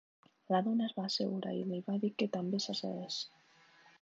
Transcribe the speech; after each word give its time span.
La 0.53 0.61
dona 0.67 0.87
es 0.87 0.95
va 0.99 1.05
asseure 1.09 1.53
i 1.59 1.61
li 1.69 1.83
va 1.91 1.99
dir 2.05 2.13
que 2.23 2.31
també 2.39 2.63
s'assegués. 2.67 3.21